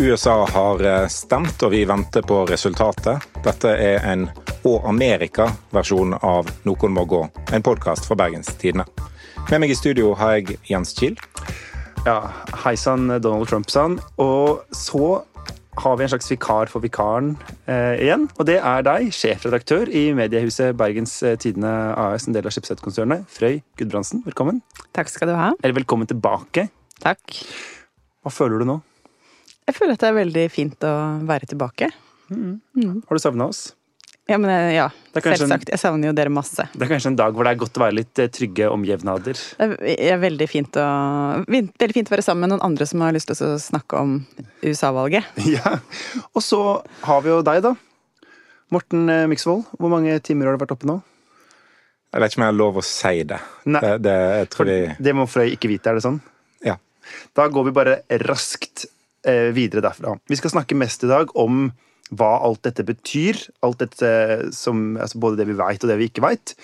[0.00, 3.24] USA har eh, stemt, og vi venter på resultatet.
[3.42, 4.28] Dette er en
[4.68, 8.86] Å Amerika-versjon av Noen må gå, en podkast fra Bergens Tidende.
[9.48, 11.18] Med meg i studio har jeg Jens Kiel.
[12.06, 12.30] Ja,
[12.62, 13.96] Hei sann, Donald Trump-sann.
[14.22, 15.24] Og så
[15.82, 17.32] har vi en slags vikar for vikaren
[17.66, 18.28] eh, igjen.
[18.38, 23.26] Og det er deg, sjefredaktør i mediehuset Bergens eh, Tidende AS, en del av Schibsted-konsernet.
[23.34, 24.62] Frøy Gudbrandsen, velkommen.
[24.94, 25.50] Takk skal du ha.
[25.58, 26.68] Eller velkommen tilbake.
[27.02, 27.42] Takk.
[28.22, 28.78] Hva føler du nå?
[29.68, 30.92] Jeg føler at det er veldig fint å
[31.28, 31.90] være tilbake.
[32.32, 33.66] Har du savna oss?
[34.28, 34.86] Ja, men eh, ja,
[35.16, 35.70] en- selvsagt.
[35.72, 36.66] Jeg savner jo dere masse.
[36.74, 39.38] Det er kanskje en dag hvor det er godt å være litt eh, trygge omjevnader.
[39.56, 40.84] Det er- veldig fint å,
[41.48, 44.18] veldig fint å være sammen med noen andre som har lyst til å snakke om
[44.64, 45.24] USA-valget.
[45.54, 45.78] Ja.
[46.36, 46.60] Og så
[47.08, 47.72] har vi jo deg, da.
[48.68, 50.98] Morten Miksvold, Hvor mange timer har du vært oppe nå?
[52.12, 53.38] Jeg vet ikke om jeg har lov å si det.
[53.68, 53.80] Nei.
[53.84, 56.20] Det, det jeg tror For det må Frøy ikke vite, er det sånn?
[56.68, 56.76] ja.
[57.32, 57.94] Da går vi bare
[58.28, 58.92] raskt eh,
[59.26, 60.12] videre derfra.
[60.30, 61.66] Vi skal snakke mest i dag om
[62.14, 63.40] hva alt dette betyr.
[63.66, 64.10] Alt dette
[64.56, 66.54] som, altså Både det vi veit og det vi ikke veit.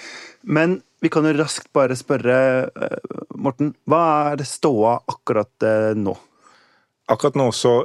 [0.42, 2.38] Men vi kan jo raskt bare spørre,
[2.72, 6.14] eh, Morten, hva er det ståa akkurat eh, nå?
[7.12, 7.82] Akkurat nå så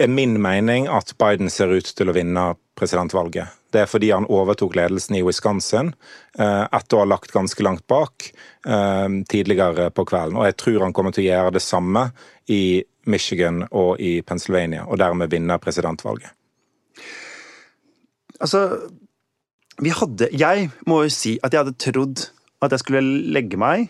[0.00, 3.52] er min mening at Biden ser ut til å vinne presidentvalget.
[3.68, 5.90] Det er fordi han overtok ledelsen i Wisconsin
[6.38, 8.30] eh, etter å ha lagt ganske langt bak
[8.64, 10.38] eh, tidligere på kvelden.
[10.40, 12.08] Og jeg tror han kommer til å gjøre det samme
[12.48, 16.30] i Michigan og i Pennsylvania, og dermed vinne presidentvalget.
[18.38, 18.90] Altså,
[19.82, 22.28] vi hadde Jeg må jo si at jeg hadde trodd
[22.62, 23.88] at jeg skulle legge meg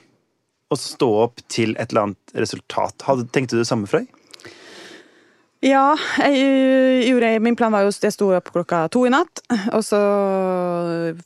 [0.69, 3.06] og stå opp til et eller annet resultat.
[3.06, 4.05] Hadde, tenkte du det samme, Frøy?
[5.64, 9.11] Ja, jeg øh, gjorde Min plan var jo at Jeg sto opp klokka to i
[9.11, 9.41] natt,
[9.74, 9.98] og så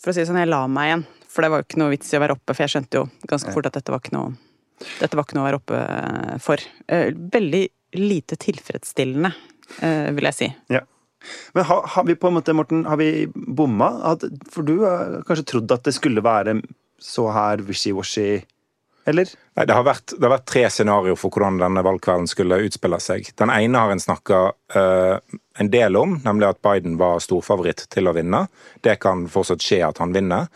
[0.01, 1.05] For å si det sånn, jeg la meg igjen.
[1.29, 3.05] For det var jo ikke noe vits i å være oppe, for jeg skjønte jo
[3.29, 4.33] ganske fort at dette var ikke noe
[5.01, 6.63] Dette var ikke noe å være oppe øh, for.
[6.89, 7.63] Eh, Veldig
[8.01, 9.33] lite tilfredsstillende,
[9.85, 10.49] eh, vil jeg si.
[10.73, 10.83] Ja.
[11.55, 13.93] Men har, har vi på en måte, Morten, har vi bomma?
[14.51, 16.57] For du har kanskje trodd at det skulle være
[17.03, 18.43] så her wishy-washy,
[19.07, 19.31] eller?
[19.59, 22.99] Nei, det har, vært, det har vært tre scenarioer for hvordan denne valgkvelden skulle utspille
[23.03, 23.33] seg.
[23.39, 24.43] Den ene har en snakka
[25.59, 28.47] en del om, nemlig at Biden var storfavoritt til å vinne.
[28.85, 30.49] Det kan fortsatt skje at han vinner.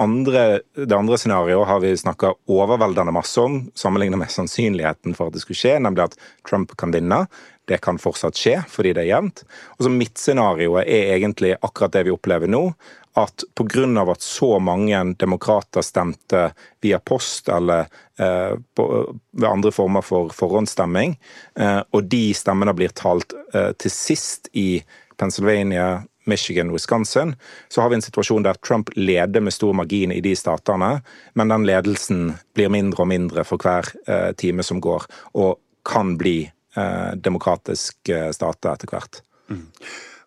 [0.00, 5.36] Andre, det andre scenarioet har vi snakka overveldende masse om, sammenlignet med sannsynligheten for at
[5.36, 6.18] det skulle skje, nemlig at
[6.48, 7.24] Trump kan vinne.
[7.70, 9.44] Det kan fortsatt skje, fordi det er jevnt.
[9.78, 12.66] Og så Midtscenarioet er egentlig akkurat det vi opplever nå.
[13.14, 14.10] At pga.
[14.10, 16.52] at så mange demokrater stemte
[16.82, 17.86] via post eller
[18.18, 18.84] eh, på,
[19.32, 21.14] ved andre former for forhåndsstemming,
[21.54, 24.82] eh, og de stemmene blir talt eh, til sist i
[25.16, 27.36] Pennsylvania, Michigan, Wisconsin,
[27.68, 31.02] så har vi en situasjon der Trump leder med stor margin i de statene,
[31.34, 35.04] men den ledelsen blir mindre og mindre for hver eh, time som går,
[35.34, 39.20] og kan bli eh, demokratiske stater etter hvert.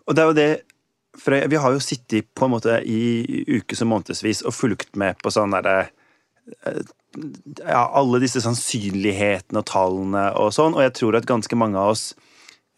[0.07, 0.51] Og det er jo det
[1.17, 5.17] for Vi har jo sittet på en måte i ukes og månedsvis og fulgt med
[5.23, 5.89] på sånn derre
[6.65, 6.81] eh,
[7.63, 11.95] ja, alle disse sannsynlighetene og tallene og sånn, og jeg tror at ganske mange av
[11.95, 12.11] oss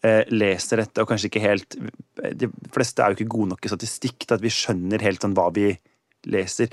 [0.06, 1.76] eh, leser dette og kanskje ikke helt
[2.40, 5.36] De fleste er jo ikke gode nok i statistikk til at vi skjønner helt sånn
[5.36, 5.72] hva vi
[6.28, 6.72] leser.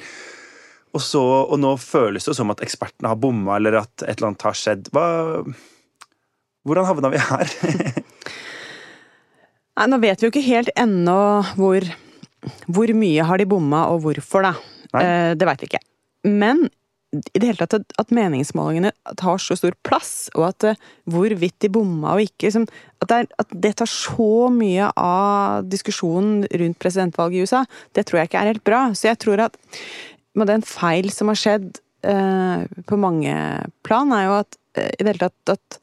[0.95, 4.31] Og, så, og nå føles det som at ekspertene har bomma, eller at et eller
[4.31, 4.89] annet har skjedd.
[4.95, 5.05] Hva,
[6.67, 7.53] hvordan havna vi her?
[9.78, 11.20] Nei, nå vet vi jo ikke helt ennå
[11.60, 11.86] hvor,
[12.66, 14.56] hvor mye har de bomma, og hvorfor, da.
[14.98, 15.84] Eh, det veit vi ikke.
[16.26, 16.66] Men
[17.16, 20.82] i det hele tatt at, at meningsmålingene tar så stor plass, og at eh,
[21.14, 22.68] hvorvidt de bomma og ikke liksom,
[23.00, 27.64] at, det er, at det tar så mye av diskusjonen rundt presidentvalget i USA,
[27.96, 28.84] det tror jeg ikke er helt bra.
[28.98, 29.58] Så jeg tror at
[30.38, 33.34] med er feil som har skjedd eh, på mange
[33.88, 35.82] plan, er jo at eh, i det hele tatt at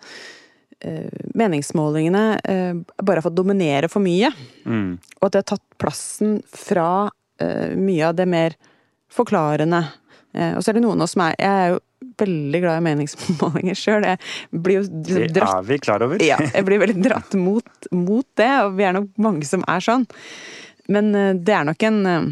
[1.35, 4.31] meningsmålingene eh, bare har fått dominere for mye.
[4.67, 4.97] Mm.
[5.21, 8.57] Og at det har tatt plassen fra eh, mye av det mer
[9.15, 9.85] forklarende.
[10.35, 11.83] Eh, og så er det noen av oss som er Jeg er jo
[12.21, 14.07] veldig glad i meningsmålinger sjøl.
[14.53, 16.23] Jo Det liksom er vi klar over.
[16.23, 19.85] ja, jeg blir veldig dratt mot, mot det, og vi er nok mange som er
[19.85, 20.07] sånn.
[20.93, 22.27] Men eh, det er nok en eh,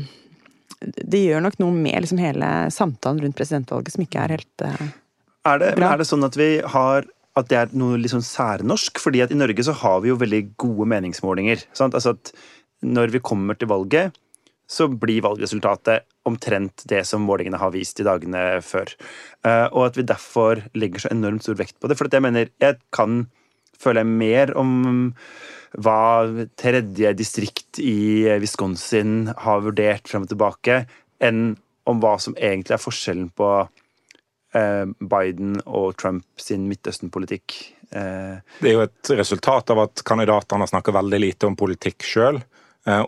[1.08, 4.86] Det gjør nok noe med liksom hele samtalen rundt presidentvalget som ikke er helt uh,
[5.48, 5.92] Er det, Bra.
[5.94, 7.06] er det sånn at vi har
[7.38, 9.00] at det er noe litt sånn særnorsk?
[9.02, 11.64] Fordi at i Norge så har vi jo veldig gode meningsmålinger.
[11.76, 11.96] Sant?
[11.96, 12.32] Altså at
[12.82, 14.16] når vi kommer til valget,
[14.72, 18.92] så blir valgresultatet omtrent det som målingene har vist i dagene før.
[19.44, 21.98] Eh, og at vi derfor legger så enormt stor vekt på det.
[21.98, 23.26] For jeg mener, jeg kan
[23.82, 25.12] føle mer om
[25.82, 26.28] hva
[26.60, 30.82] tredje distrikt i Wisconsin har vurdert frem og tilbake,
[31.22, 31.54] enn
[31.88, 33.48] om hva som egentlig er forskjellen på
[35.00, 37.56] Biden og Trump sin Midtøsten-politikk.
[37.90, 42.42] Eh, Det er jo et resultat av at kandidatene snakker veldig lite om politikk sjøl.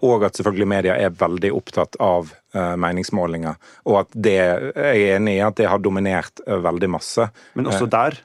[0.06, 3.56] Og at selvfølgelig media er veldig opptatt av eh, meningsmålinger.
[3.90, 7.26] Og at det jeg er enig i at det har dominert eh, veldig masse.
[7.58, 8.20] men også der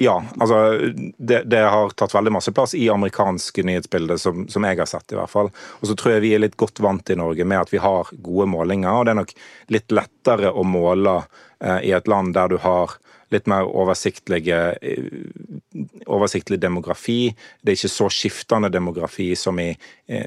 [0.00, 0.78] Ja, altså
[1.18, 5.12] det, det har tatt veldig masse plass i amerikanske nyhetsbilder, som, som jeg har sett,
[5.12, 5.50] i hvert fall.
[5.82, 8.08] Og så tror jeg vi er litt godt vant i Norge med at vi har
[8.14, 9.34] gode målinger, og det er nok
[9.74, 12.96] litt lettere å måle eh, i et land der du har
[13.30, 14.42] litt mer oversiktlig
[16.60, 17.34] demografi.
[17.62, 19.70] Det er ikke så skiftende demografi som i,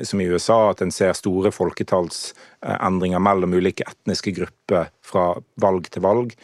[0.07, 6.06] som i USA, at en ser store folketallsendringer mellom ulike etniske grupper fra valg til
[6.06, 6.35] valg.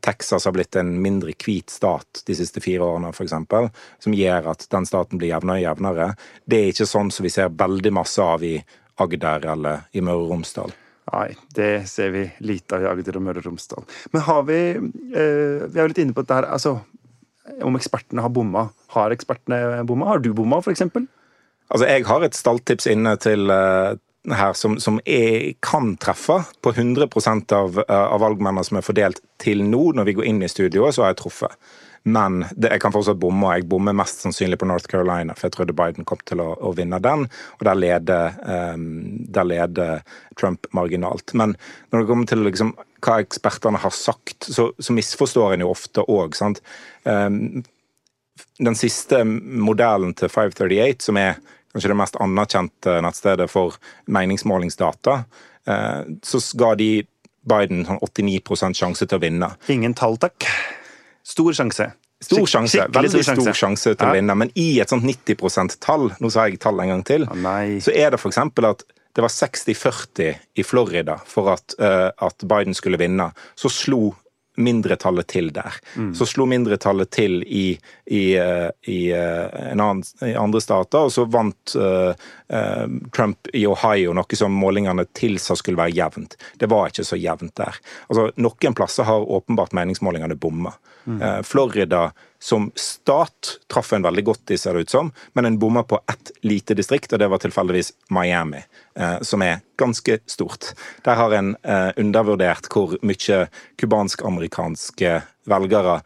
[0.00, 3.34] Texas har blitt en mindre hvit stat de siste fire årene, f.eks.,
[4.00, 6.06] som gjør at den staten blir jevnere og jevnere.
[6.46, 8.56] Det er ikke sånn som vi ser veldig masse av i
[9.02, 10.70] Agder eller i Møre og Romsdal.
[11.14, 13.84] Nei, det ser vi lite av i Agder og Møre og Romsdal.
[14.10, 16.80] Men har vi eh, Vi er jo litt inne på dette her, altså
[17.62, 18.68] om ekspertene har bomma.
[18.94, 20.08] Har ekspertene bomma?
[20.14, 20.82] Har du bomma, f.eks.?
[21.68, 23.96] Altså, jeg har et stalltips inne til uh,
[24.32, 26.40] her som, som er, kan treffe.
[26.64, 27.08] På 100
[27.56, 30.96] av, uh, av valgmennene som er fordelt til nå, når vi går inn i studioet,
[30.96, 31.58] så har jeg truffet.
[32.04, 35.48] Men det, jeg kan fortsatt bomme, og jeg bommer mest sannsynlig på North Carolina, for
[35.48, 37.24] jeg trodde Biden kom til å, å vinne den,
[37.56, 38.84] og der leder, um,
[39.32, 40.02] der leder,
[40.36, 41.32] Trump marginalt.
[41.32, 41.54] Men
[41.92, 42.74] når det kommer til liksom,
[43.04, 46.36] hva ekspertene har sagt, så, så misforstår en jo ofte òg.
[47.08, 47.64] Um,
[48.60, 51.40] den siste modellen til 538, som er
[51.72, 53.80] kanskje det mest anerkjente nettstedet for
[54.12, 55.18] meningsmålingsdata,
[55.72, 56.92] uh, så ga de
[57.48, 59.54] Biden sånn 89 sjanse til å vinne.
[59.72, 60.52] Ingen tall, takk.
[61.24, 61.90] Stor sjanse.
[62.24, 64.10] Stor sjanse, Veldig stor sjanse, sjanse til ja.
[64.10, 64.36] å vinne.
[64.38, 67.48] Men i et sånt 90 %-tall, nå sa jeg tall en gang til, oh,
[67.84, 68.40] så er det f.eks.
[68.40, 68.84] at
[69.14, 73.28] det var 60-40 i Florida for at, uh, at, Biden skulle vinne.
[73.54, 74.14] Så slo
[74.56, 75.76] mindretallet til der.
[75.96, 76.12] Mm.
[76.14, 81.26] Så slo mindretallet til i, i, uh, i, uh, annen, i, andre stater, og så
[81.30, 81.76] vant
[83.14, 86.36] Trump i Ohio, noe som målingene tilsa skulle være jevnt.
[86.60, 87.78] Det var ikke så jevnt der.
[88.08, 90.74] Altså, Noen plasser har åpenbart meningsmålingene bomma.
[91.04, 91.18] Mm.
[91.44, 92.06] Florida
[92.44, 95.96] som stat traff en veldig godt i, ser det ut som, men en bomma på
[96.12, 98.60] ett lite distrikt, og det var tilfeldigvis Miami,
[99.00, 100.74] eh, som er ganske stort.
[101.08, 103.38] Der har en eh, undervurdert hvor mye
[103.80, 105.14] cubansk-amerikanske
[105.48, 106.02] velgere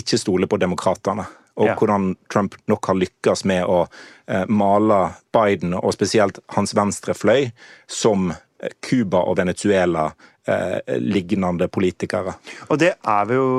[0.00, 1.26] ikke stoler på demokratene.
[1.60, 1.74] Og ja.
[1.76, 5.02] hvordan Trump nok har lykkes med å eh, male
[5.36, 7.50] Biden, og spesielt hans venstre fløy,
[7.84, 8.32] som
[8.80, 10.06] Cuba og Venezuela
[10.48, 12.38] eh, lignende politikere.
[12.70, 13.52] Og det er vi jo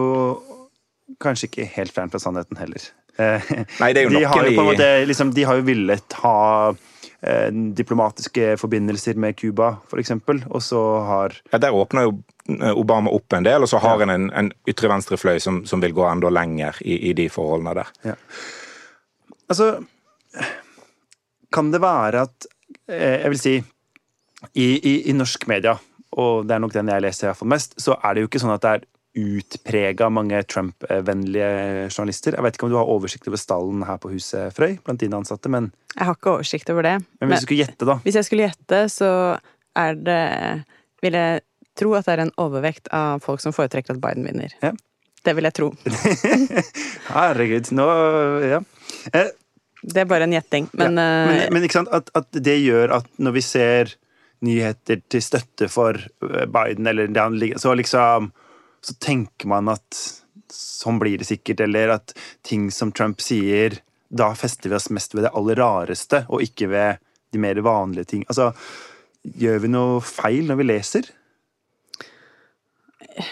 [1.21, 2.89] kanskje ikke helt fjernt fra sannheten heller.
[3.17, 3.51] Eh,
[3.81, 6.37] Nei, det er jo de, har jo måte, liksom, de har jo villet ha
[7.21, 10.15] eh, diplomatiske forbindelser med Cuba, f.eks.,
[10.49, 12.15] og så har Ja, Der åpner jo
[12.49, 14.09] eh, Obama opp en del, og så har ja.
[14.15, 17.75] en en ytre venstre fløy som, som, vil gå enda lenger i, i de forholdene
[17.83, 17.93] der.
[18.03, 18.15] Ja.
[19.49, 19.83] Altså
[21.53, 22.47] Kan det være at
[22.89, 23.55] eh, Jeg vil si
[24.53, 25.77] i, i, i, norsk media,
[26.11, 28.51] og det er nok den jeg leser iallfall mest, så er det jo ikke sånn
[28.51, 28.81] at det er
[29.13, 31.49] utprega mange Trump-vennlige
[31.91, 32.33] journalister.
[32.33, 35.19] Jeg vet ikke om du har oversikt over stallen her på huset, Frøy, blant dine
[35.19, 36.95] ansatte, men Jeg har ikke oversikt over det.
[37.21, 37.97] Men hvis men, du skulle gjette, da?
[38.05, 39.11] Hvis jeg skulle gjette, så
[39.77, 40.23] er det
[41.03, 41.43] Vil jeg
[41.77, 44.53] tro at det er en overvekt av folk som foretrekker at Biden vinner.
[44.61, 44.73] Ja.
[45.23, 45.71] Det vil jeg tro.
[47.13, 47.87] Herregud, nå
[48.43, 48.61] Ja.
[49.13, 49.31] Eh,
[49.83, 51.25] det er bare en gjetting, men, ja.
[51.27, 53.91] men, eh, men ikke sant, at, at det gjør at når vi ser
[54.43, 58.31] nyheter til støtte for eh, Biden, eller det han ligger Så liksom
[58.83, 59.99] Så tenker man at
[60.53, 62.13] sånn blir det sikkert, eller at
[62.45, 63.79] ting som Trump sier
[64.13, 66.99] Da fester vi oss mest ved det aller rareste, og ikke ved
[67.33, 68.25] de mer vanlige ting.
[68.29, 68.51] Altså,
[69.23, 71.07] gjør vi noe feil når vi leser?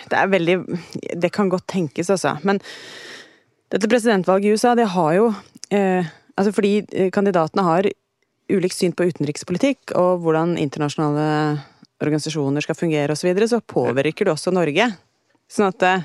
[0.09, 0.57] Det er veldig
[1.21, 2.37] Det kan godt tenkes, altså.
[2.43, 2.61] Men
[3.71, 5.29] dette presidentvalget i USA, det har jo
[5.71, 7.87] eh, Altså fordi eh, kandidatene har
[8.51, 11.25] ulikt syn på utenrikspolitikk og hvordan internasjonale
[12.01, 14.87] organisasjoner skal fungere osv., så, videre, så påvirker det også Norge.
[15.51, 15.95] Sånn at det,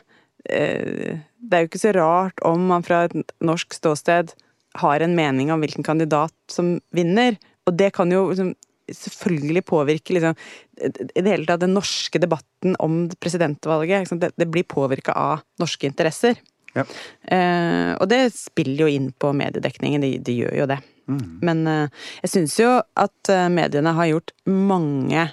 [0.51, 4.35] eh, det er jo ikke så rart om man fra et norsk ståsted
[4.77, 7.39] har en mening om hvilken kandidat som vinner.
[7.67, 8.53] Og det kan jo liksom,
[8.93, 10.37] selvfølgelig påvirke liksom,
[10.79, 14.05] i det hele tatt den norske debatten om presidentvalget.
[14.05, 16.39] Liksom, det, det, blir påvirka av norske interesser.
[16.77, 16.85] Ja.
[17.33, 20.81] Eh, og det spiller jo inn på mediedekningen, de, de gjør jo det.
[21.07, 21.27] Mm.
[21.47, 25.29] Men eh, jeg syns jo at eh, mediene har gjort mange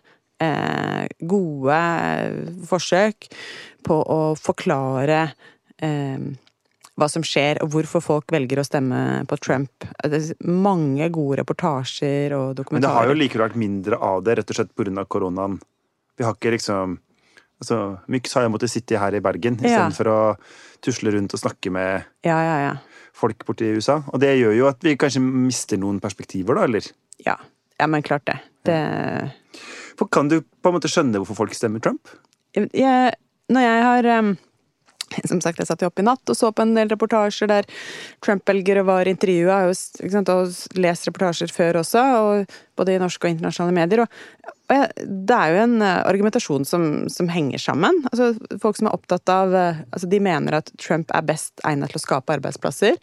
[1.34, 3.30] gode eh, forsøk
[3.84, 5.20] på å forklare
[5.84, 6.32] eh,
[6.94, 9.88] hva som skjer, og hvorfor folk velger å stemme på Trump.
[10.04, 12.78] Det er mange gode reportasjer og dokumentarer.
[12.78, 15.06] Men det har jo likevel vært mindre av det, rett og slett pga.
[15.10, 15.58] koronaen.
[16.18, 17.00] Vi har ikke liksom
[17.64, 19.70] Altså, Myx har jo måttet sitte her i Bergen Ja.
[19.70, 20.38] istedenfor å
[20.84, 22.74] tusle rundt og snakke med Ja, ja, ja.
[23.14, 24.04] folk borti USA.
[24.12, 26.82] Og det gjør jo at vi kanskje mister noen perspektiver, da, eller?
[27.24, 27.38] Ja,
[27.80, 28.40] ja men klart det.
[28.66, 29.32] det
[30.00, 32.10] For kan du på en måte skjønne hvorfor folk stemmer Trump?
[32.56, 33.14] jeg,
[33.50, 34.10] Når jeg har
[35.30, 37.68] Som sagt, jeg satt jo opp i natt og så på en del reportasjer der
[38.24, 44.04] Trump-velgere var intervjua, og, lest reportasjer før også, og både i norske og internasjonale medier.
[44.04, 48.00] Og, og jeg, det er jo en eh, argumentasjon som, som henger sammen.
[48.12, 48.32] Altså,
[48.64, 52.02] folk som er opptatt av eh, altså, De mener at Trump er best egnet til
[52.02, 52.98] å skape arbeidsplasser.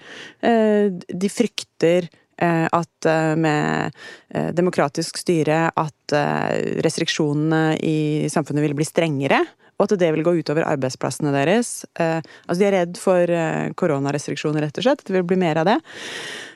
[0.47, 2.11] Eh, De frykter
[2.47, 3.97] at eh, med
[4.35, 9.43] eh, demokratisk styre at eh, restriksjonene i samfunnet vil bli strengere,
[9.81, 11.85] og at det vil gå utover arbeidsplassene deres.
[11.99, 15.05] Eh, Altså De er redd for eh, koronarestriksjoner, rett og slett.
[15.07, 15.79] Det vil bli mer av det.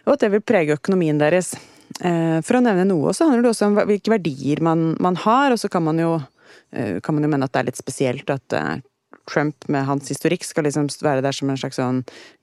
[0.04, 1.54] Og at det vil prege økonomien deres.
[2.00, 5.54] Eh, For å nevne noe, så handler det også om hvilke verdier man, man har,
[5.54, 6.18] og så kan man jo
[6.72, 8.74] eh, kan man jo mene at det er litt spesielt at eh,
[9.30, 12.02] Trump med hans historikk skal liksom være der som en slags sånn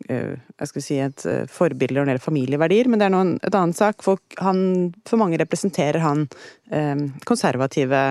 [0.09, 3.21] eh, jeg skal si et eh, forbilde når det gjelder familieverdier, men det er nå
[3.39, 4.01] et annen sak.
[4.05, 6.27] Folk, han, for mange representerer han
[6.73, 8.01] eh, konservative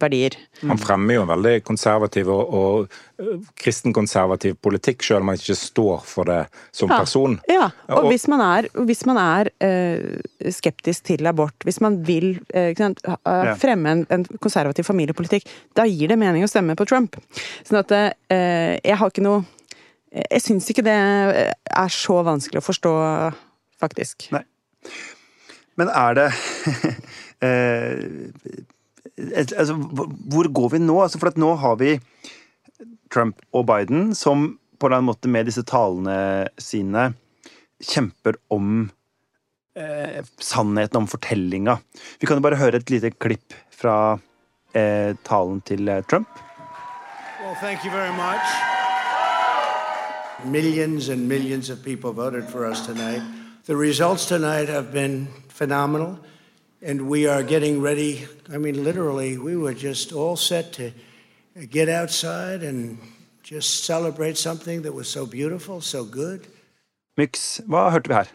[0.00, 0.36] verdier.
[0.62, 2.88] Han fremmer jo en veldig konservativ og, og
[3.18, 6.38] øh, kristenkonservativ politikk, selv om han ikke står for det
[6.72, 6.98] som Ja.
[7.02, 7.38] person.
[7.50, 10.20] Ja, og Og- hvis man er, hvis man er eh,
[10.54, 15.44] skeptisk til abort, hvis man vil eh, sant, ha- fremme en, en konservativ familiepolitikk,
[15.76, 17.16] da gir det mening å stemme på Trump.
[17.66, 19.44] Sånn at eh, jeg har ikke noe
[20.32, 22.92] Jeg syns ikke det er så vanskelig å forstå,
[23.78, 24.30] faktisk.
[24.32, 24.40] Nei.
[25.76, 26.28] Men er det
[27.44, 28.62] eh,
[29.18, 30.98] altså, Hvor går vi nå?
[31.02, 31.96] Altså, for nå har vi
[33.12, 37.12] Trump og Biden som på en måte med disse talene sine
[37.82, 38.90] kjemper om
[39.78, 41.78] eh, sannheten om fortellinga.
[42.20, 44.18] Vi kan jo bare høre et lite klipp fra
[44.74, 46.28] eh, talen til eh, Trump.
[47.42, 48.44] Well, thank you very much.
[50.44, 53.22] Millions and millions of people voted for us tonight.
[53.66, 56.18] The results tonight have been phenomenal,
[56.82, 58.26] and we are getting ready.
[58.52, 60.90] I mean, literally, we were just all set to
[61.70, 62.98] get outside and
[63.42, 66.46] just celebrate something that was so beautiful, so good.
[67.16, 68.28] Myx, hva hørte vi her?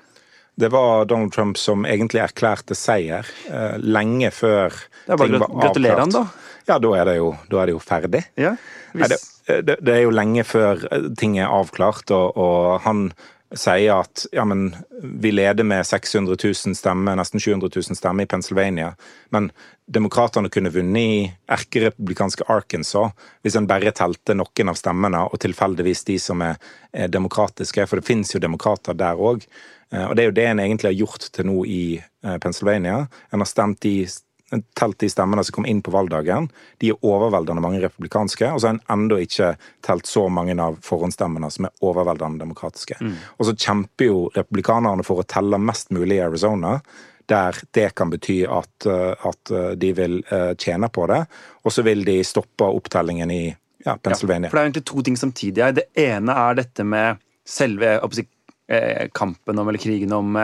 [0.56, 4.76] Det var Donald Trump som egentlig erklærte seier eh, lenge før
[5.08, 5.62] ting var avklart.
[5.64, 6.28] gratulerer han, da.
[6.68, 8.22] Ja, da er det jo, da er det jo ferdig.
[8.38, 8.54] Ja,
[8.94, 9.18] Nei, det,
[9.66, 13.08] det, det er jo lenge før eh, ting er avklart, og, og han
[13.54, 18.30] sier at ja, men vi leder med 600 000 stemmer, nesten 700 000 stemmer i
[18.30, 18.94] Pennsylvania,
[19.36, 19.52] men
[19.86, 26.06] demokratene kunne vunnet i erkerepublikanske Arkansas hvis en bare telte noen av stemmene, og tilfeldigvis
[26.10, 26.60] de som er,
[26.94, 29.46] er demokratiske, for det finnes jo demokrater der òg.
[29.94, 33.04] Og det er jo det en egentlig har gjort til nå i eh, Pennsylvania.
[33.30, 34.08] En har stemt de
[34.78, 36.50] telt de stemmene som kom inn på valgdagen.
[36.82, 38.52] De er overveldende mange republikanske.
[38.52, 39.54] Og så har en ennå ikke
[39.86, 43.00] telt så mange av forhåndsstemmene som er overveldende demokratiske.
[43.38, 46.78] Og så kjemper jo republikanerne for å telle mest mulig i Arizona.
[47.32, 51.24] Der det kan bety at, eh, at eh, de vil eh, tjene på det.
[51.64, 53.44] Og så vil de stoppe opptellingen i
[53.86, 54.52] ja, Pennsylvania.
[54.52, 55.76] For det er egentlig to ting samtidig her.
[55.78, 58.28] Det ene er dette med selve si,
[59.16, 60.38] kampen om, eller krigen om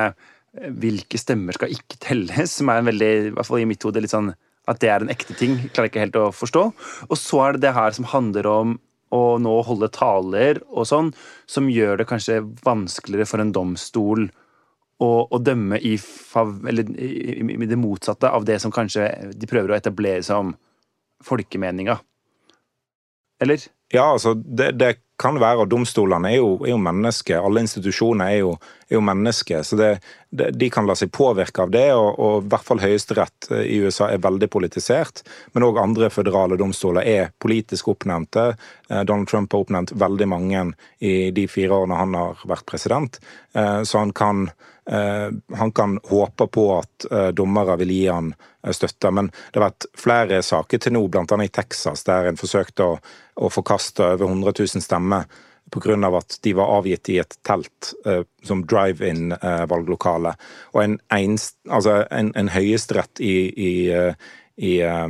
[0.53, 4.01] hvilke stemmer skal ikke telles, som er en veldig, i hvert fall i mitt hode,
[4.03, 4.31] litt sånn
[4.69, 5.55] at det er en ekte ting.
[5.73, 6.63] Klarer ikke helt å forstå.
[7.09, 8.77] Og så er det det her som handler om
[9.15, 11.09] å nå holde taler og sånn,
[11.49, 14.27] som gjør det kanskje vanskeligere for en domstol
[15.01, 19.49] å, å dømme i, fav, eller, i, i det motsatte av det som kanskje de
[19.49, 20.53] prøver å etablere som
[21.25, 21.97] folkemeninga.
[23.41, 23.63] Eller?
[23.89, 27.41] Ja, altså, det, det kan være, og domstolene er jo, er jo mennesker.
[27.43, 28.53] Alle institusjoner er jo,
[28.87, 29.65] er jo mennesker.
[29.67, 29.89] Så det,
[30.29, 33.65] det, de kan la seg påvirke av det, og, og i hvert fall Høyesterett eh,
[33.75, 35.23] i USA er veldig politisert.
[35.53, 38.53] Men òg andre føderale domstoler er politisk oppnevnte.
[38.89, 40.65] Eh, Donald Trump har oppnevnt veldig mange
[41.03, 43.21] i de fire årene han har vært president.
[43.53, 44.49] Eh, Så han kan
[44.89, 47.05] han kan håpe på at
[47.37, 48.31] dommere vil gi han
[48.73, 49.11] støtte.
[49.13, 51.25] Men det har vært flere saker til nå, bl.a.
[51.43, 52.95] i Texas, der en forsøkte å,
[53.37, 55.08] å forkaste over 100 000 stemmer
[55.69, 56.17] pga.
[56.17, 60.33] at de var avgitt i et telt eh, som drive-in-valglokale.
[60.73, 64.13] Og en, einst, altså en, en høyesterett i, i, eh,
[64.57, 65.07] i, eh,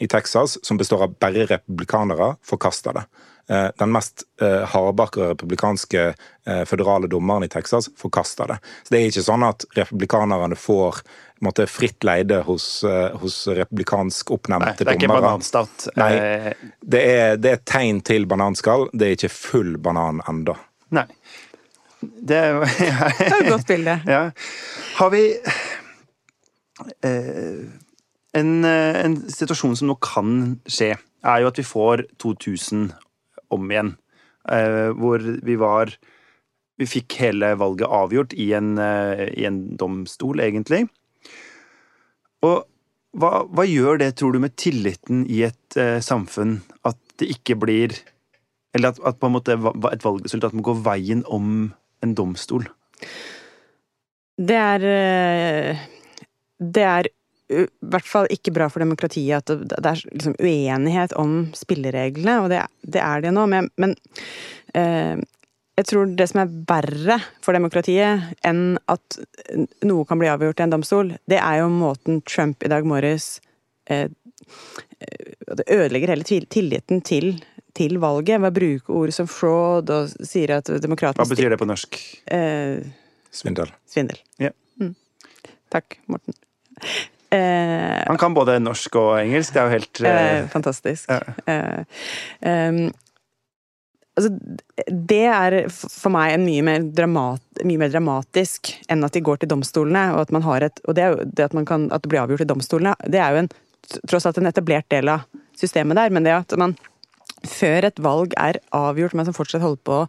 [0.00, 3.06] i Texas, som består av bare republikanere, forkasta det.
[3.50, 6.02] Eh, Den mest eh, hardbarkede republikanske
[6.46, 8.58] eh, føderale dommeren i Texas forkaster det.
[8.84, 11.02] Så det er ikke sånn at republikanerne får
[11.42, 14.74] måtte, fritt leide hos, eh, hos republikansk Nei, dommere.
[14.78, 15.24] det er ikke dommere.
[15.26, 15.88] bananstat.
[15.98, 16.12] Nei.
[16.80, 20.54] Det er, det er tegn til bananskall, det er ikke full banan enda.
[20.90, 21.06] nei.
[22.02, 24.00] Det er Det er et godt bilde.
[24.10, 24.22] Ja.
[24.96, 25.24] Har vi
[27.02, 27.62] eh,
[28.34, 32.88] en, eh, en situasjon som nå kan skje er jo at vi får 2000
[33.54, 33.94] om igjen.
[34.50, 35.94] Eh, hvor vi var
[36.80, 40.88] Vi fikk hele valget avgjort i en, eh, i en domstol, egentlig.
[42.42, 42.64] Og
[43.12, 47.58] hva, hva, gjør det, tror du, med tilliten i et eh, samfunn at det ikke
[47.60, 47.94] blir
[48.72, 52.64] Eller at, at på en måte et valgresultat må gå veien om en domstol?
[54.40, 55.82] Det er eh,
[56.56, 57.12] Det er
[57.52, 62.50] i hvert fall ikke bra for demokratiet at det er liksom uenighet om spillereglene, og
[62.52, 63.46] det, det er det nå.
[63.50, 63.94] Men, men
[64.78, 65.20] eh,
[65.78, 69.18] jeg tror det som er verre for demokratiet enn at
[69.86, 73.38] noe kan bli avgjort i en domstol, det er jo måten Trump i dag morges
[73.90, 77.34] eh, eh Det ødelegger hele tilliten til,
[77.74, 81.60] til, valget ved å bruke ord som fraud og sier at demokratene Hva betyr det
[81.60, 81.98] på norsk?
[82.26, 82.84] Eh,
[83.32, 83.72] svindel.
[83.88, 84.20] Svindel.
[84.40, 84.54] Yeah.
[84.80, 84.94] Mm.
[85.72, 86.36] Takk, Morten.
[87.32, 89.54] Eh, Han kan både norsk og engelsk.
[89.54, 91.08] Det er jo helt eh, Fantastisk.
[91.08, 91.84] Ja.
[92.44, 92.90] Um,
[94.18, 94.30] altså,
[94.86, 99.40] det er for meg en mye mer, dramat, mye mer, dramatisk enn at de går
[99.42, 100.10] til domstolene.
[100.16, 102.50] Og at man har et, og det, det at, kan, at, det blir avgjort i
[102.52, 103.52] domstolene, det er jo en,
[104.10, 105.24] tross alt en etablert del av
[105.58, 106.12] systemet der.
[106.12, 106.76] Men det at man
[107.48, 110.02] før et valg er avgjort, men som fortsatt holder på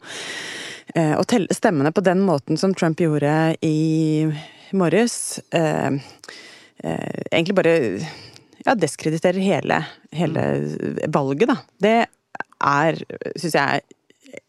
[0.96, 4.28] eh, å telle stemmene på den måten som Trump gjorde i
[4.76, 6.52] morges eh, eh,
[6.84, 7.74] Egentlig bare
[8.66, 9.80] ja, deskrediterer hele,
[10.12, 10.44] hele
[11.08, 11.58] valget, da.
[11.80, 11.96] Det
[12.64, 13.00] er,
[13.36, 13.82] syns jeg,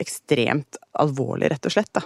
[0.00, 1.92] ekstremt alvorlig, rett og slett.
[1.94, 2.04] da.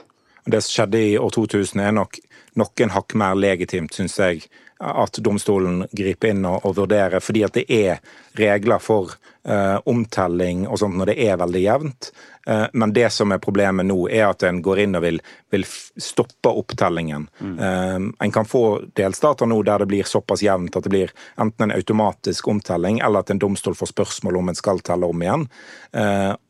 [0.49, 2.18] Det som skjedde i år 2000 er nok
[2.58, 7.56] noen hakk mer legitimt, syns jeg, at domstolen griper inn og, og, vurderer, fordi at
[7.58, 7.99] det er
[8.38, 9.16] regler for
[9.49, 12.11] uh, omtelling og sånt når det er veldig jevnt.
[12.49, 15.18] Eh, men det som er problemet nå, er at en går inn og vil,
[15.52, 17.26] vil stoppe opptellingen.
[17.45, 17.59] Mm.
[17.59, 18.62] Eh, en kan få
[18.97, 23.21] delstater nå der det blir såpass jevnt at det blir enten en automatisk omtelling, eller
[23.21, 25.49] at en domstol får spørsmål om en skal telle om igjen.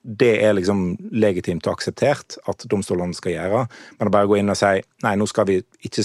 [0.02, 3.60] det er liksom legitimt og akseptert at domstolene skal gjøre,
[3.98, 6.04] men å bare gå inn og si nei, nå skal vi ikke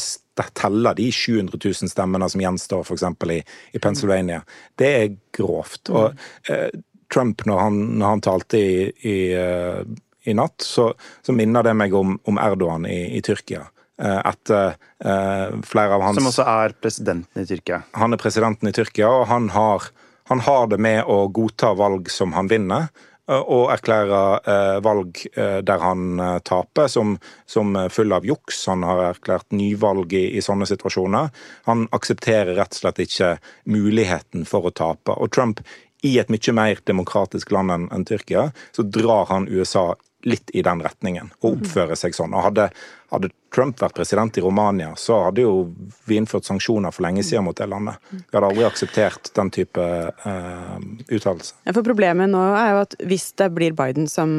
[0.57, 3.05] telle de 700 000 stemmene som gjenstår f.eks.
[3.29, 3.39] I,
[3.73, 4.41] i Pennsylvania.
[4.77, 5.91] Det er grovt.
[5.93, 6.13] Og
[6.49, 6.69] eh,
[7.13, 9.83] Trump, når han, når han talte i, i, uh,
[10.25, 10.87] i natt, så,
[11.21, 13.67] så, minner det meg om, om Erdogan i, i Tyrkia.
[14.01, 14.71] Etter
[15.05, 17.83] uh, flere av hans Som også er presidenten i Tyrkia?
[18.01, 19.85] Han er presidenten i Tyrkia, og han har,
[20.31, 22.89] han har det med å godta valg som han vinner
[23.31, 28.65] og erklærer eh, valg eh, der han eh, taper, som, som full av juks.
[28.67, 31.31] Han har erklært nyvalg i, i, sånne situasjoner.
[31.69, 33.35] Han aksepterer rett og slett ikke
[33.71, 35.15] muligheten for å tape.
[35.15, 35.63] Og Trump,
[36.03, 39.93] i et mye mer demokratisk land enn en Tyrkia, så drar han USA
[40.27, 42.33] litt i den retningen, og oppfører seg sånn.
[42.35, 42.69] Og hadde,
[43.13, 45.67] hadde, Trump vært president i Romania, så hadde jo
[46.09, 48.01] vi innført sanksjoner for lenge siden mot det landet.
[48.09, 51.53] Vi hadde aldri akseptert den type uh, uttalelse.
[51.67, 54.31] Ja, for problemet nå er jo at hvis det blir Biden som,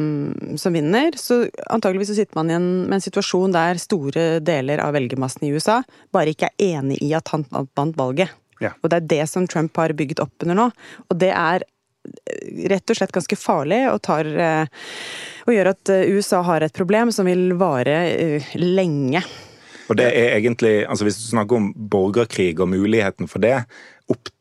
[0.59, 4.83] som vinner, så antageligvis så sitter man i en, med en situasjon der store deler
[4.83, 5.79] av velgermassen i USA
[6.11, 8.35] bare ikke er enig i at han vant valget.
[8.63, 8.73] Ja.
[8.81, 10.67] Og det er det som Trump har bygget opp under nå.
[11.09, 11.63] Og det er
[12.71, 14.85] rett og slett ganske farlig og, tar, eh,
[15.45, 19.23] og gjør at eh, USA har et problem som vil vare eh, lenge.
[19.85, 23.59] Og det er egentlig, altså Hvis du snakker om borgerkrig og muligheten for det,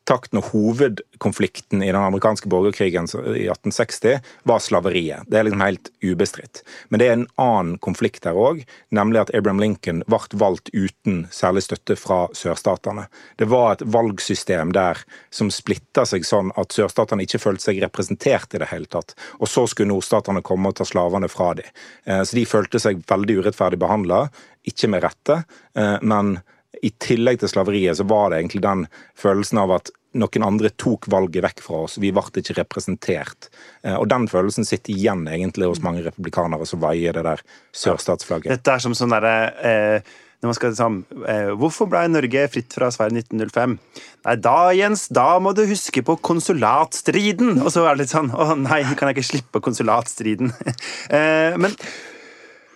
[0.05, 5.25] opptakten når hovedkonflikten i den amerikanske borgerkrigen i 1860 var slaveriet.
[5.27, 6.63] Det er liksom helt ubestridt.
[6.89, 11.25] Men det er en annen konflikt der òg, nemlig at Abraham Lincoln ble valgt uten
[11.33, 13.07] særlig støtte fra sørstatene.
[13.41, 15.01] Det var et valgsystem der
[15.33, 19.17] som splitta seg sånn at sørstatene ikke følte seg representert i det hele tatt.
[19.41, 21.71] Og så skulle nordstatene komme og ta slavene fra dem.
[22.05, 24.27] Eh, så de følte seg veldig urettferdig behandla,
[24.69, 25.45] ikke med rette,
[25.77, 26.39] eh, men
[26.83, 28.87] i tillegg til slaveriet, så var det egentlig den
[29.19, 31.97] følelsen av at noen andre tok valget vekk fra oss.
[31.99, 33.49] Vi ble ikke representert.
[33.83, 37.43] Eh, og den følelsen sitter igjen egentlig hos mange republikanere som vaier det der
[37.75, 38.53] sørstatsflagget.
[38.55, 42.75] Dette er som sånn derre eh, når man skal liksom, eh, Hvorfor ble Norge fritt
[42.77, 43.79] fra Sverige 1905?
[44.27, 47.63] Nei, da, Jens, da må du huske på konsulatstriden!
[47.63, 50.53] Og så er det litt sånn Å nei, kan jeg ikke slippe konsulatstriden?
[51.17, 51.73] eh, men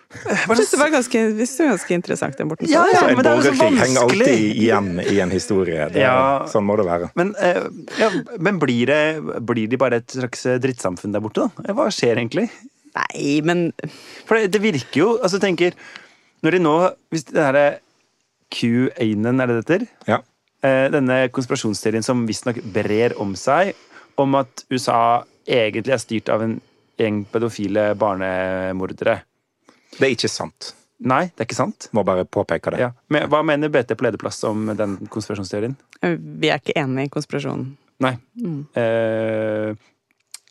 [0.09, 2.39] jeg syns det var ganske, det var ganske interessant.
[2.49, 2.71] Morten.
[2.71, 3.81] Ja, ja, men det jo så vanskelig.
[3.83, 5.89] henger alltid igjen i en historie.
[5.93, 7.11] Det, ja, sånn må det være.
[7.19, 7.61] Men, eh,
[8.01, 8.09] ja,
[8.41, 11.75] men blir, det, blir, de bare et slags drittsamfunn der borte, da?
[11.77, 12.49] Hva skjer egentlig?
[12.97, 13.69] Nei, men
[14.25, 15.75] For det, det virker jo Altså, tenker
[16.43, 16.73] Når de nå
[17.13, 17.67] Hvis det herre
[18.49, 19.85] Q-anen, er det det heter?
[20.09, 20.23] Ja.
[20.65, 23.75] Eh, denne konspirasjonsteorien som visstnok brer om seg,
[24.19, 26.57] om at USA egentlig er styrt av en
[26.99, 29.21] gjeng pedofile barnemordere.
[29.99, 30.73] Det er ikke sant.
[30.99, 31.89] Nei, det er ikke sant.
[31.95, 32.81] Må bare påpeke det.
[32.83, 32.89] Ja.
[33.13, 35.77] Men, hva mener BT på lederplass om den konspirasjonsteorien?
[36.03, 37.71] Vi er ikke enig i konspirasjonen.
[38.03, 38.17] Nei.
[38.39, 38.59] Mm.
[38.79, 39.77] Eh,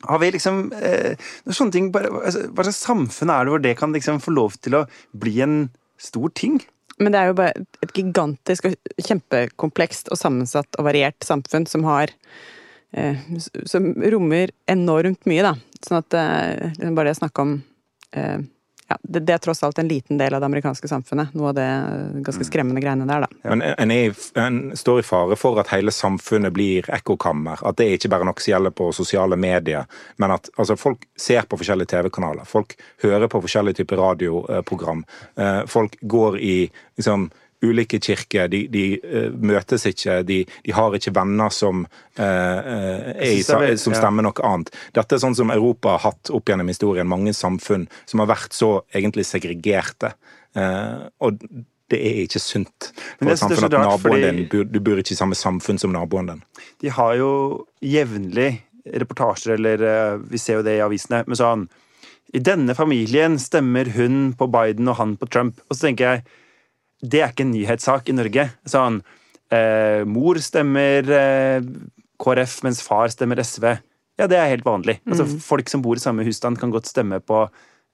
[0.08, 3.76] Har vi liksom eh, sånne ting bare, altså, Hva slags samfunn er det hvor det
[3.80, 4.84] kan liksom få lov til å
[5.16, 5.56] bli en
[6.00, 6.60] stor ting?
[7.02, 11.86] Men det er jo bare et gigantisk og kjempekomplekst og sammensatt og variert samfunn som
[11.88, 12.14] har
[12.96, 13.20] eh,
[13.70, 15.56] Som rommer enormt mye, da.
[15.84, 17.58] Sånn at eh, liksom bare det å snakke om
[18.18, 18.40] eh,
[18.88, 21.34] ja, det, det, er tross alt en liten del av det amerikanske samfunnet.
[21.36, 21.68] Noe av det
[22.26, 22.48] ganske mm.
[22.48, 23.40] skremmende greiene der, da.
[23.50, 27.64] Men en, er, en, står i fare for at hele samfunnet blir ekkokammer.
[27.68, 31.60] At det ikke bare som gjelder på sosiale medier, men at altså, folk ser på
[31.60, 32.48] forskjellige TV-kanaler.
[32.48, 35.04] Folk hører på forskjellige typer radioprogram.
[35.36, 36.56] Eh, folk går i
[36.96, 37.30] liksom
[37.68, 38.50] ulike kirker.
[38.52, 41.86] De, de uh, møtes ikke, de, de, har ikke venner som,
[42.20, 44.74] uh, i, som stemmer noe annet.
[44.98, 48.56] Dette er sånn som Europa har hatt opp gjennom historien, mange samfunn som har vært
[48.58, 50.14] så egentlig segregerte.
[50.58, 51.42] Uh, og
[51.92, 55.38] det er ikke sunt for et samfunn at naboen din Du bor ikke i samme
[55.40, 56.42] samfunn som naboen din.
[56.84, 57.30] De har jo
[57.84, 61.68] jevnlig reportasjer, eller vi ser jo det i avisene, med sånn
[62.36, 65.62] I denne familien stemmer hun på Biden og han på Trump.
[65.68, 66.26] Og så tenker jeg
[67.02, 68.48] det er ikke en nyhetssak i Norge.
[68.70, 69.02] Sånn
[69.54, 71.70] eh, Mor stemmer eh,
[72.22, 73.70] KrF, mens far stemmer SV.
[74.18, 75.00] Ja, det er helt vanlig.
[75.06, 75.40] Altså, mm.
[75.46, 77.46] Folk som bor i samme husstand, kan godt stemme på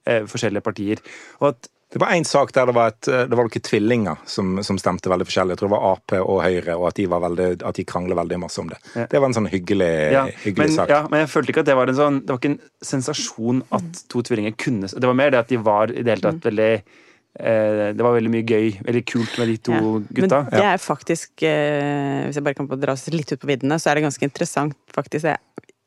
[0.07, 1.03] eh, forskjellige partier.
[1.41, 4.55] Og at det var én sak der det var, et, det var noen tvillinger som,
[4.65, 5.53] som, stemte veldig forskjellig.
[5.53, 8.17] Jeg tror det var Ap og Høyre, og at de, var veldig, at de krangler
[8.17, 8.79] veldig masse om det.
[8.95, 9.05] Ja.
[9.11, 10.89] Det var en sånn hyggelig, ja, hyggelig men, sak.
[10.89, 13.61] Ja, men jeg følte ikke at det var en sånn Det var ikke en sensasjon
[13.77, 16.41] at to tvillinger kunne Det var mer det at de var i det hele tatt
[16.41, 16.47] mm.
[16.49, 16.89] veldig Eh,
[17.33, 20.41] det var veldig mye gøy, veldig kult med de to ja, gutta.
[20.45, 23.79] Men det er faktisk, eh, hvis jeg bare kan dra dra litt ut på viddene,
[23.81, 25.33] så er det ganske interessant faktisk.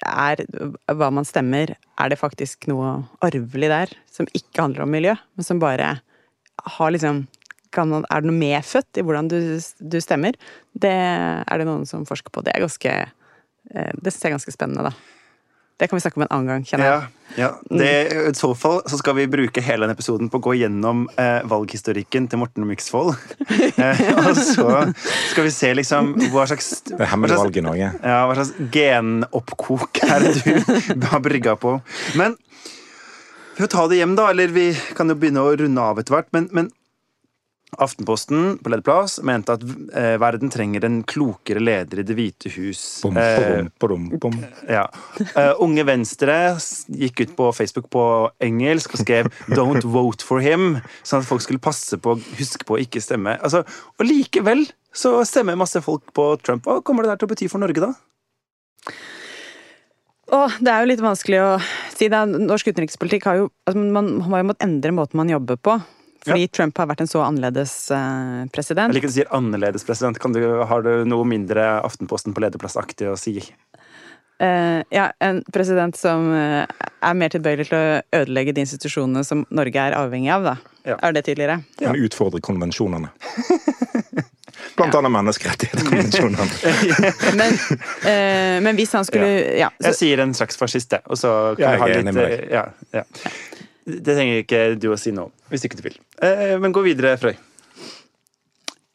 [0.07, 0.43] Er
[0.91, 5.47] hva man stemmer, er det faktisk noe arvelig der som ikke handler om miljø, men
[5.47, 5.97] som bare
[6.77, 7.27] har liksom
[7.77, 10.33] man, Er det noe medfødt i hvordan du, du, stemmer?
[10.73, 12.41] Det er det noen som forsker på.
[12.41, 15.16] Det er ganske eh, Det syns jeg er ganske spennende, da.
[15.77, 17.01] Det kan vi snakke om en annen gang, kjenner jeg.
[17.37, 17.49] Ja, ja.
[17.69, 17.89] Det,
[18.31, 21.43] I så fall så skal vi bruke hele denne episoden på å gå gjennom eh,
[21.45, 23.13] valghistorikken til Morten Myksvold.
[23.83, 27.91] eh, og så skal vi se liksom hva slags Det er slags, valg i Norge.
[28.01, 31.77] Ja, hva slags genoppkok er det du har brygga på.
[32.17, 32.39] Men
[33.57, 34.31] vi får ta det hjem, da.
[34.33, 36.33] Eller vi kan jo begynne å runde av etter hvert.
[36.33, 36.73] Men, men
[37.83, 39.65] Aftenposten på lederplass mente at
[39.97, 42.83] eh, verden trenger en klokere leder i Det hvite hus.
[43.05, 44.87] Bom, eh, bom, bom, ja.
[45.37, 46.39] uh, Unge Venstre
[46.89, 48.05] gikk ut på Facebook på
[48.43, 52.77] engelsk og skrev 'Don't vote for him', sånn at folk skulle passe på huske på
[52.77, 53.37] å ikke stemme.
[53.43, 53.65] Altså,
[53.99, 56.65] og likevel så stemmer masse folk på Trump.
[56.65, 57.93] Hva kommer det der til å bety for Norge, da?
[60.27, 61.51] Åh, det er jo litt vanskelig å
[61.95, 62.09] si.
[62.11, 62.23] Det.
[62.27, 65.77] Norsk utenrikspolitikk har jo altså Man har jo måttet endre måten man jobber på.
[66.27, 66.49] Fordi ja.
[66.53, 68.91] Trump har vært en så annerledes uh, president.
[68.91, 70.19] Jeg liker at du sier annerledes president.
[70.35, 73.39] Du, har du noe mindre Aftenposten på lederplassaktig å si?
[74.43, 79.47] Uh, ja, en president som uh, er mer tilbøyelig til å ødelegge de institusjonene som
[79.55, 80.57] Norge er avhengig av, da.
[80.87, 80.99] Ja.
[81.09, 81.61] Er det tydeligere?
[81.81, 81.93] Ja.
[81.93, 83.09] Han utfordrer konvensjonene.
[84.77, 86.47] Blant annet menneskerettighetskonvensjonene.
[87.41, 87.57] men,
[88.65, 89.71] men, hvis han skulle ja.
[89.79, 91.05] så, Jeg sier en slags fascist, jeg.
[91.09, 93.05] Og så kan jeg ha litt ja, ja.
[93.87, 95.99] Det trenger ikke du å si nå, hvis ikke du vil.
[96.25, 97.37] Eh, men gå videre, Frøy.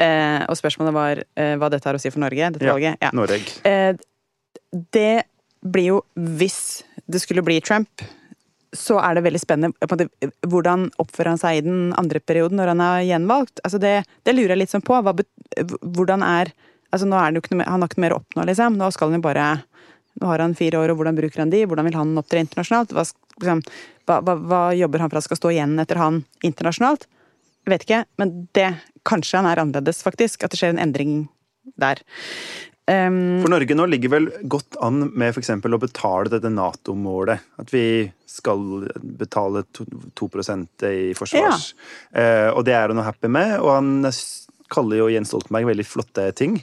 [0.01, 2.49] Eh, og spørsmålet var eh, hva dette har å si for Norge?
[2.55, 2.97] Dette ja, valget?
[3.03, 3.11] Ja.
[3.15, 3.39] Norge.
[3.67, 3.93] Eh,
[4.95, 5.23] det
[5.61, 6.01] blir jo,
[6.39, 8.03] hvis det skulle bli Trump,
[8.75, 10.07] så er det veldig spennende måte,
[10.47, 13.59] hvordan oppfører han seg i den andre perioden, når han er gjenvalgt.
[13.67, 14.95] Altså det, det, lurer jeg litt sånn på.
[15.03, 15.13] Hva,
[15.83, 16.53] hvordan er
[16.91, 18.79] altså nå er det jo ikke noe, Han har ikke noe mer å oppnå, liksom.
[18.79, 19.49] Nå skal han jo bare
[20.21, 21.61] Nå har han fire år, og hvordan bruker han de?
[21.63, 22.91] Hvordan vil han opptre internasjonalt?
[22.95, 23.05] Hva,
[23.43, 23.63] liksom,
[24.09, 27.07] hva, hva, hva, jobber han for at skal stå igjen etter han internasjonalt?
[27.61, 28.71] Jeg vet ikke, men det
[29.07, 30.43] Kanskje han er annerledes, faktisk.
[30.45, 31.23] At det skjer en endring
[31.81, 32.03] der.
[32.85, 35.49] Um, for Norge nå ligger vel godt an med f.eks.
[35.49, 37.41] å betale dette Nato-målet.
[37.61, 38.85] At vi skal
[39.17, 39.87] betale 2,
[40.21, 40.29] 2
[40.91, 41.71] i forsvars.
[42.13, 42.21] Ja.
[42.21, 43.55] Uh, og det er han happy med.
[43.61, 44.11] Og han
[44.71, 46.59] kaller jo Jens Stoltenberg veldig flotte ting.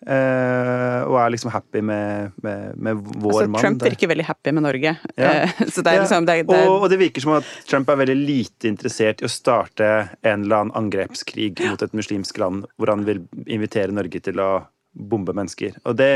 [0.00, 3.60] Uh, og er liksom happy med, med, med vår altså, mann.
[3.60, 4.94] Trump virker veldig happy med Norge.
[5.20, 5.32] Ja.
[5.60, 6.68] Det liksom, det, det er...
[6.68, 9.88] Og, og, det virker som at Trump er veldig lite interessert i å starte
[10.24, 14.50] en eller annen angrepskrig mot et muslimsk land, hvor han vil invitere Norge til å
[14.92, 15.76] bombe mennesker.
[15.96, 16.10] Det,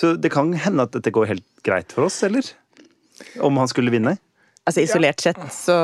[0.00, 2.48] så det kan hende at dette går helt greit for oss, eller?
[3.40, 4.16] Om han skulle vinne?
[4.66, 5.76] Altså Isolert sett, så,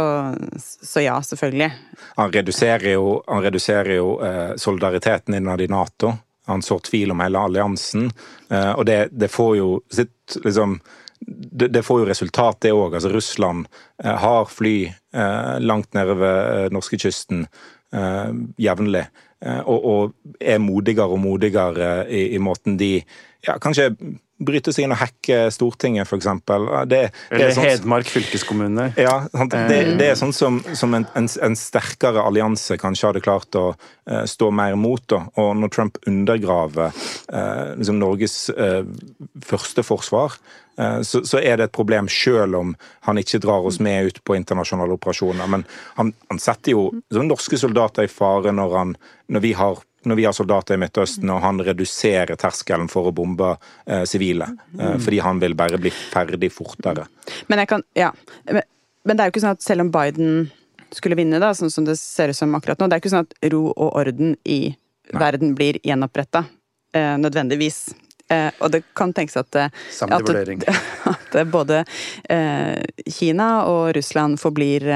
[0.58, 1.68] så, ja, selvfølgelig.
[2.16, 6.16] Han reduserer jo, han reduserer jo eh, solidariteten innad i Nato.
[6.46, 8.10] Han sår tvil om hele alliansen.
[8.50, 10.80] Eh, og det, det får jo sitt liksom
[11.26, 12.96] det, det, får jo resultat, det òg.
[12.96, 13.68] Altså, Russland
[14.04, 17.46] eh, har fly eh, langt nede ved norskekysten
[17.94, 19.06] eh, jevnlig.
[19.42, 22.92] Og, og, er modigere og modigere i, i måten de
[23.42, 23.88] ja, kanskje
[24.46, 26.28] bryte seg inn og hacke Stortinget, f.eks.
[26.28, 28.88] Eller sånn, Hedmark fylkeskommune.
[29.00, 33.58] Ja, det, det, er sånn som, som en, en, en, sterkere allianse kanskje hadde klart
[33.58, 35.04] å uh, stå mer mot.
[35.10, 35.24] Da.
[35.40, 38.82] Og når Trump undergraver uh, liksom Norges uh,
[39.46, 40.38] første forsvar,
[41.04, 42.70] så, så, er det et problem selv om
[43.04, 45.50] han ikke drar oss med ut på internasjonale operasjoner.
[45.52, 45.66] Men
[45.98, 48.94] han, han setter jo norske soldater i fare når, han,
[49.28, 53.14] når vi har når vi har soldater i Midtøsten, og han reduserer terskelen for å
[53.16, 53.54] bombe
[53.86, 54.48] eh, sivile.
[54.78, 57.06] Eh, fordi han vil bare bli ferdig fortere.
[57.52, 58.12] Men, kan, ja.
[58.50, 58.66] men,
[59.04, 60.46] men, det er jo ikke sånn at selv om Biden
[60.92, 63.28] skulle vinne, da, sånn som det ser ut som akkurat nå, det er ikke sånn
[63.28, 65.20] at ro og orden i Nei.
[65.22, 66.46] verden blir gjenoppretta.
[66.92, 67.86] Eh, nødvendigvis.
[68.32, 69.68] Eh, og det kan tenkes at, eh,
[70.08, 70.30] at,
[71.12, 71.82] at både
[72.30, 74.86] eh, Kina og Russland forblir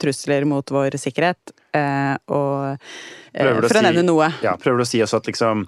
[0.00, 1.54] trusler mot vår sikkerhet.
[1.74, 2.76] Og
[3.30, 4.30] for å, si, nevne noe.
[4.44, 5.66] Ja, prøver du å si også at liksom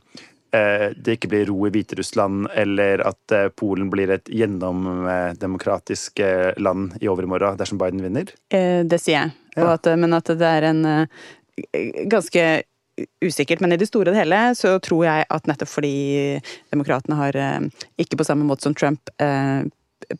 [0.53, 6.21] det ikke blir ro i Hviterussland, eller at Polen blir et gjennomdemokratisk
[6.61, 8.35] land i overmorgen dersom Biden vinner?
[8.53, 9.33] Det sier jeg.
[9.57, 9.71] Ja.
[9.79, 10.83] At, men at det er en
[12.13, 12.45] ganske
[13.25, 15.95] usikkert, men i det store og hele så tror jeg at nettopp fordi
[16.73, 19.65] demokratene har, eh, ikke på samme måte som Trump, eh,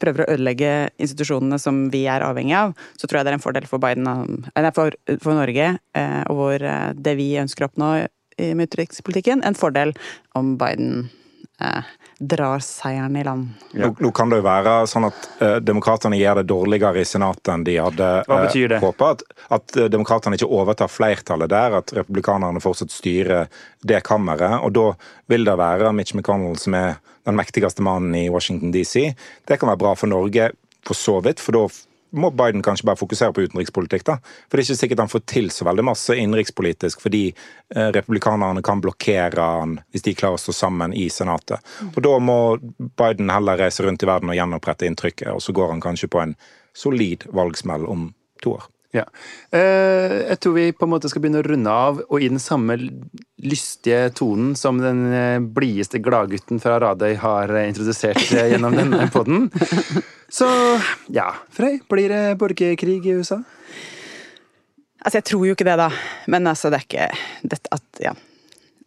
[0.01, 3.45] prøver å ødelegge institusjonene som vi er avhengig av, så tror jeg det er en
[3.45, 7.95] fordel for, Biden, nei, for, for Norge eh, og hvor det vi ønsker å oppnå
[8.39, 9.93] med utenrikspolitikken, en fordel
[10.39, 11.22] om Biden eh,
[12.23, 13.49] drar seieren i land.
[13.73, 13.87] Ja.
[13.87, 17.51] Nå, nå, kan det jo være sånn at eh, demokratene gjør det dårligere i Senatet
[17.51, 19.11] enn de hadde eh, håpa.
[19.17, 19.25] At,
[19.57, 23.51] at uh, demokratene ikke overtar flertallet der, at republikanerne fortsatt styrer
[23.83, 24.61] det kammeret.
[24.63, 24.87] Og da
[25.33, 29.09] vil det være Mitch McConnell som er den mektigste mannen i Washington DC.
[29.49, 30.53] Det kan være bra for Norge
[30.87, 31.67] for så vidt, for da
[32.13, 34.05] må Biden kanskje bare fokusere på utenrikspolitikk.
[34.05, 34.17] da.
[34.49, 37.23] For Det er ikke sikkert han får til så veldig masse innenrikspolitisk, fordi
[37.77, 41.61] eh, republikanerne kan blokkere han hvis de klarer å stå sammen i Senatet.
[41.95, 42.39] Og Da må
[42.79, 46.23] Biden heller reise rundt i verden og gjenopprette inntrykket, og så går han kanskje på
[46.23, 46.37] en
[46.77, 48.72] solid valgsmell om to år.
[48.93, 49.07] Ja.
[49.57, 52.43] Eh, jeg tror vi på en måte skal begynne å runde av, og i den
[52.43, 52.77] samme
[53.43, 58.21] lystige tonen som den eh, blideste gladgutten fra Radøy har introdusert
[58.53, 59.49] gjennom denne poden.
[60.33, 60.49] Så
[61.13, 63.41] ja, Frøy, blir det borgerkrig i USA?
[65.03, 65.89] Altså, jeg tror jo ikke det, da.
[66.31, 67.09] Men altså, det er ikke
[67.55, 68.15] dette at Ja.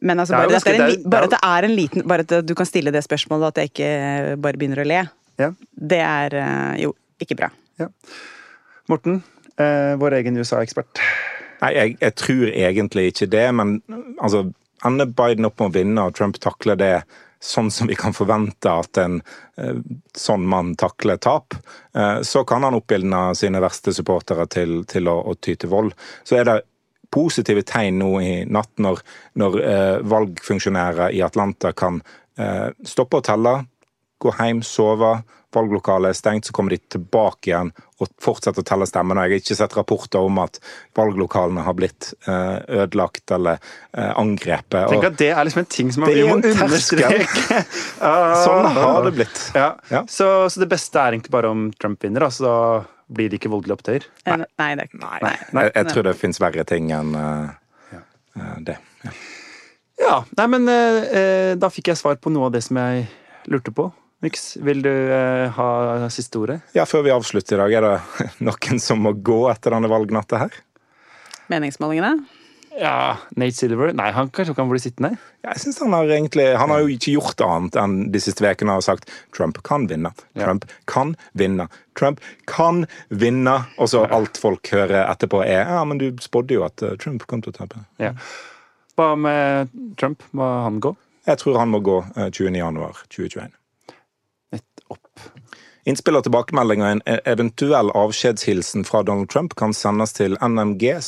[0.06, 2.52] Men altså, bare, det er en, bare at det er en liten Bare at du
[2.54, 5.00] kan stille det spørsmålet, at jeg ikke bare begynner å le.
[5.42, 5.48] Ja.
[5.74, 6.92] Det er eh, jo
[7.24, 7.50] ikke bra.
[7.82, 7.88] Ja.
[8.92, 11.00] Morten, eh, vår egen USA-ekspert?
[11.62, 13.78] Nei, jeg, jeg, tror egentlig ikke det, men
[14.20, 14.42] altså
[14.86, 16.96] Ender Biden opp med å vinne, og Trump takler det
[17.46, 19.20] sånn som vi kan forvente at en
[19.62, 19.78] eh,
[20.18, 21.56] sånn mann takler tap,
[21.96, 25.94] eh, så kan han oppildne sine verste supportere til, til å, å, ty til vold.
[26.26, 26.58] Så er det
[27.14, 29.02] positive tegn nå i natt når,
[29.40, 32.02] når eh, valgfunksjonærer i Atlanta kan
[32.40, 33.58] eh, stoppe å telle,
[34.22, 35.18] gå hjem, sove,
[35.56, 37.72] valglokalet er stengt, så kommer de tilbake igjen
[38.04, 39.24] og fortsetter å telle stemmene.
[39.26, 40.60] Jeg har ikke sett rapporter om at
[40.98, 43.62] valglokalene har blitt eh, ødelagt eller
[43.96, 44.90] eh, angrepet.
[44.92, 47.62] Tenk at det er liksom en ting som vi må understreke.
[48.44, 49.40] sånn har det blitt.
[49.56, 49.70] Ja.
[49.94, 50.04] Ja.
[50.12, 52.52] Så, så, det beste er egentlig bare om Trump vinner, så
[53.08, 54.10] blir det ikke voldelige opptøyer?
[54.28, 54.42] Nei.
[54.60, 55.18] Nei, det, nei.
[55.24, 55.36] nei.
[55.38, 58.80] Jeg, jeg, tror det fins verre ting enn uh, det.
[59.06, 59.14] Ja.
[60.04, 60.16] ja.
[60.42, 63.06] Nei, men uh, da fikk jeg svar på noe av det som jeg
[63.52, 63.88] lurte på.
[64.24, 66.62] Mix, vil du eh, ha siste ordet?
[66.78, 70.46] Ja, Før vi avslutter i dag, er det noen som må gå etter denne valgnatta
[70.46, 70.58] her?
[71.52, 72.16] Meningsmålingene?
[72.76, 75.14] Ja, Nate Silver Nei, han kanskje kan bli sittende?
[75.46, 78.76] Jeg synes Han har egentlig, han har jo ikke gjort annet enn de siste ukene
[78.76, 80.12] har sagt Trump kan vinne.
[80.36, 80.76] Trump ja.
[80.92, 81.70] kan vinne.
[81.96, 82.20] Trump
[82.52, 83.56] kan vinne.
[83.80, 87.28] Og så alt folk hører etterpå er ja, men du spådde jo at eh, Trump
[87.30, 87.86] kom til å tape.
[88.02, 88.12] Ja.
[88.96, 90.24] Hva med Trump?
[90.36, 90.96] Må han gå?
[91.28, 93.56] Jeg tror han må gå 20.1.2021.
[94.94, 95.08] Opp.
[95.86, 101.04] Innspill og tilbakemeldinger en eventuell avskjedshilsen fra Donald Trump kan sendes til nmg.bt.no.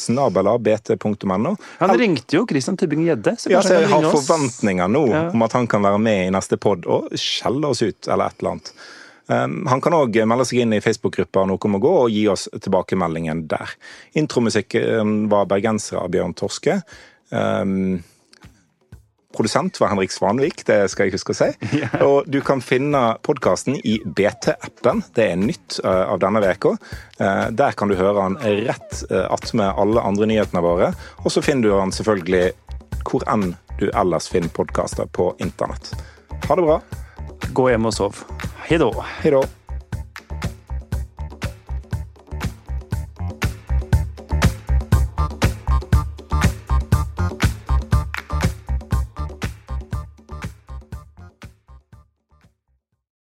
[1.79, 3.33] Han ringte jo Christian Tybring-Gjedde.
[3.49, 5.23] Ja, så jeg har forventninger nå ja.
[5.33, 8.37] om at han kan være med i neste pod og skjelle oss ut, eller et
[8.37, 8.69] eller annet.
[9.27, 12.45] Um, han kan òg melde seg inn i Facebook-gruppa Noe må gå og gi oss
[12.53, 13.73] tilbakemeldingen der.
[14.21, 16.77] Intromusikken var bergensere av Bjørn Torske.
[17.33, 18.05] Um,
[19.37, 21.49] Produsent var Henrik Svanvik, det skal jeg huske å si.
[22.07, 25.03] Og du kan finne podkasten i BT-appen.
[25.13, 26.73] Det er nytt eh, av denne veka.
[27.21, 30.89] Eh, der kan du høre den rett eh, attmed alle andre nyhetene våre.
[31.21, 32.47] Og så finner du den selvfølgelig
[33.07, 35.93] hvor enn du ellers finner podkaster på internett.
[36.47, 36.81] Ha det bra.
[37.53, 38.25] Gå hjem og sov.
[38.65, 39.56] Hei da.